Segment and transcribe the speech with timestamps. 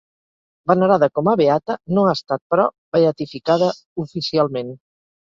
[0.71, 2.69] Venerada com a beata, no ha estat, però,
[2.99, 3.73] beatificada
[4.07, 4.79] oficialment.